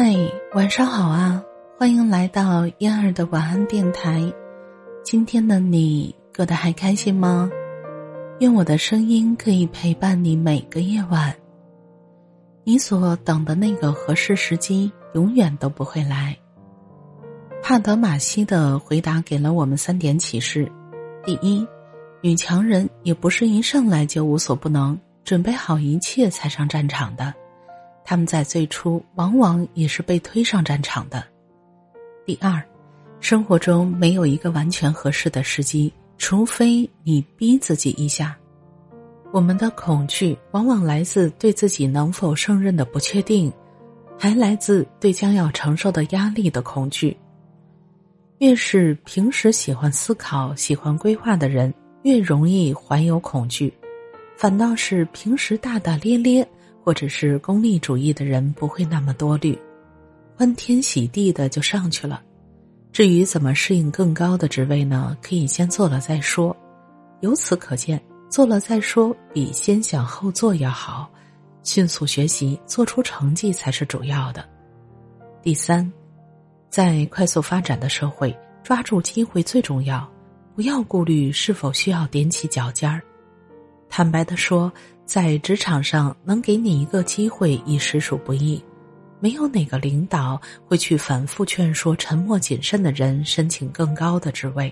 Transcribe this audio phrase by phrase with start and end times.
[0.00, 0.14] 嗨，
[0.54, 1.42] 晚上好啊！
[1.76, 4.32] 欢迎来到嫣儿的晚安电台。
[5.02, 7.50] 今天的你过得还开心吗？
[8.38, 11.34] 愿我的声音可以陪伴你每个夜晚。
[12.62, 16.38] 你所等的那个合适时机，永远都不会来。
[17.60, 20.70] 帕德玛西的回答给了我们三点启示：
[21.24, 21.66] 第一，
[22.20, 27.34] 女强人也不是一上来就无所不能，准备好一切才上战场的。
[28.08, 31.22] 他们在最初往往也是被推上战场的。
[32.24, 32.58] 第二，
[33.20, 38.34] 生活中没有一个完全合适的时机，除非你逼自己一下。
[39.30, 43.52] 我们的恐惧往往来自对自己能否胜任的不确定，
[44.18, 47.14] 还来自对将要承受的压力的恐惧。
[48.38, 53.70] 越是平时喜欢思考、喜欢规划的人，越容易怀有恐惧；
[54.34, 56.48] 反倒是平时大大咧咧。
[56.84, 59.58] 或者是功利主义的人不会那么多虑，
[60.36, 62.22] 欢天喜地的就上去了。
[62.92, 65.16] 至于怎么适应更高的职位呢？
[65.20, 66.56] 可以先做了再说。
[67.20, 71.10] 由此可见，做了再说比先想后做要好。
[71.62, 74.48] 迅速学习，做出成绩才是主要的。
[75.42, 75.92] 第三，
[76.70, 80.10] 在快速发展的社会，抓住机会最重要，
[80.54, 83.02] 不要顾虑是否需要踮起脚尖儿。
[83.90, 84.72] 坦白的说。
[85.08, 88.62] 在职场上，能给你一个机会已实属不易。
[89.20, 94.70] 没有哪个领导会去反复劝说沉默谨慎的人申请更高的职位。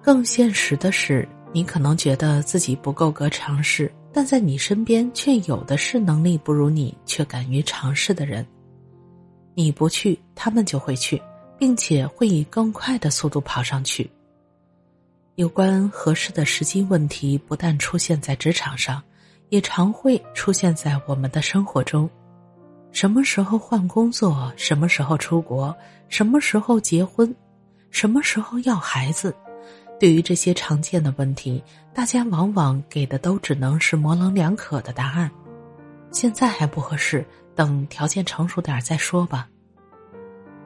[0.00, 8.46] 更现实的是，你可能觉得自己不够格尝试，但在你身边却有的是能力不如你却敢于尝试的人。
[9.56, 11.20] 你不去，他们就会去，
[11.58, 14.08] 并且会以更快的速度跑上去。
[15.38, 19.00] 有关合适的时机问题，不但出现在职场上，
[19.50, 22.10] 也常会出现在我们的生活中。
[22.90, 24.52] 什么时候换工作？
[24.56, 25.72] 什么时候出国？
[26.08, 27.32] 什么时候结婚？
[27.92, 29.32] 什么时候要孩子？
[30.00, 31.62] 对于这些常见的问题，
[31.94, 35.30] 大家往往给的都只能是模棱两可的答案。
[36.10, 37.24] 现在还不合适，
[37.54, 39.48] 等条件成熟点再说吧。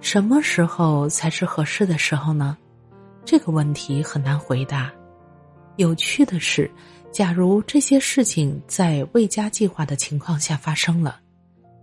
[0.00, 2.56] 什么时候才是合适的时候呢？
[3.24, 4.92] 这个问题很难回答。
[5.76, 6.70] 有趣的是，
[7.10, 11.18] 假如这些事情在未加计划的情况下发生了，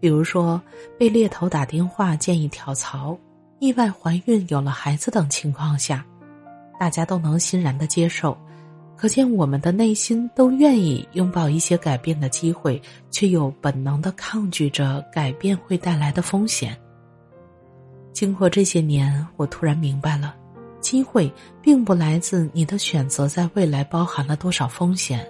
[0.00, 0.60] 比如说
[0.98, 3.18] 被猎头打电话建议跳槽、
[3.58, 6.04] 意外怀孕有了孩子等情况下，
[6.78, 8.36] 大家都能欣然的接受。
[8.96, 12.80] 可见我们的内心都愿意拥抱一些改变的机会，
[13.10, 16.78] 却又本能的抗拒着改变会带来的风险。
[18.12, 20.36] 经过这些年，我突然明白了。
[20.84, 25.26] 机会并不来自你的选择在未来包含了多少风险，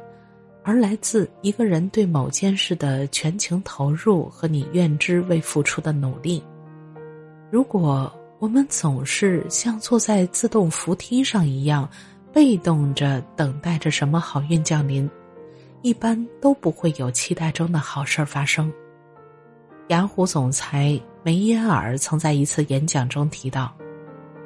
[0.64, 6.42] 而来自一个人对某件事的全情投入和你愿之为付出的努力。
[7.52, 11.88] 如果我们总是像坐在自动扶梯上一样，
[12.32, 15.08] 被动着等待着什么好运降临，
[15.82, 18.72] 一般都不会有期待中的好事儿发生。
[19.88, 23.72] 雅虎总裁梅耶尔曾在一次演讲中提到。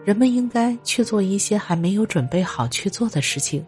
[0.09, 3.63] 人们应该去做一些还没有准备好去做的事情，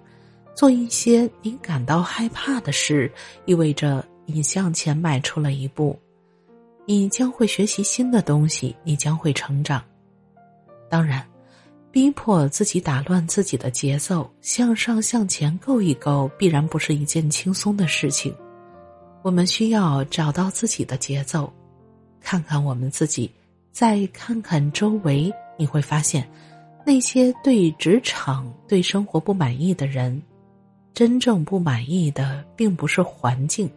[0.55, 3.13] 做一些你感到害怕的事，
[3.45, 5.95] 意味着你向前迈出了一步。
[6.87, 9.85] 你将会学习新的东西，你将会成长。
[10.89, 11.23] 当然，
[11.91, 18.35] 逼迫自己打乱自己的节奏，向上向前够一够，必然不是一件轻松的事情。
[19.21, 21.53] 我们需要找到自己的节奏，
[22.19, 23.31] 看看我们自己，
[23.73, 25.31] 再看看周围。
[25.61, 26.27] 你会发现，
[26.87, 30.23] 那些对职场、对生活不满意的人，
[30.95, 33.71] 真正不满意的并不是环境，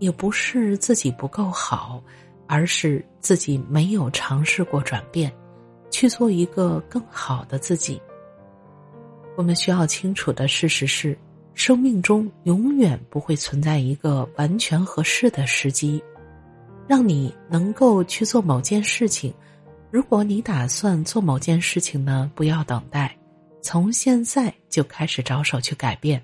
[0.00, 2.02] 也不是自己不够好，
[2.48, 5.32] 而是自己没有尝试过转变，
[5.88, 8.02] 去做一个更好的自己。
[9.36, 11.16] 我们需要清楚的事实是，
[11.54, 16.02] 生命中永远不会存在一个完全合适的时机，
[16.88, 19.32] 让你能够去做某件事情。
[19.90, 23.16] 如果你打算做某件事情呢，不要等待，
[23.62, 26.22] 从现在就开始着手去改变。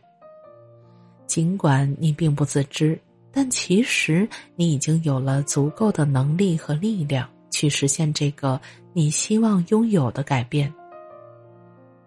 [1.26, 3.00] 尽管你并不自知，
[3.32, 8.60] 但其实你已经有了足够的能力和力量去实现这个
[8.92, 10.72] 你希望拥有的改变。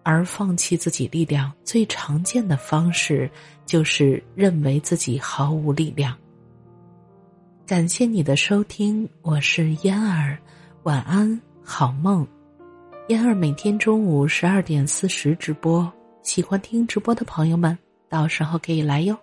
[0.04, 3.28] 而放弃自己力量最常见的方式，
[3.66, 6.16] 就是认为自己毫无力量。
[7.66, 10.38] 感谢你的收听，我是嫣儿。
[10.86, 12.28] 晚安，好梦。
[13.08, 15.92] 燕儿每天中午十二点四十直播，
[16.22, 17.76] 喜欢听直播的朋友们，
[18.08, 19.18] 到时候可以来哟。